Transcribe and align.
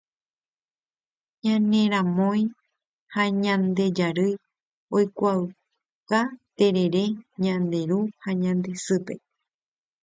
Ñane 1.43 1.79
ramói 1.93 2.41
ha 3.13 3.23
ñande 3.43 3.85
jarýi 3.97 4.41
oikuaauka 4.97 6.19
terere 6.57 7.03
ñande 7.43 7.79
ru 7.89 7.99
ha 8.23 8.29
ñande 8.43 8.71
sýpe 8.85 9.13